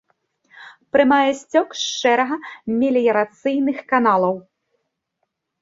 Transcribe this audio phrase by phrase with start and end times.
[0.93, 2.35] Прымае сцёк з шэрага
[2.79, 4.35] меліярацыйных каналаў.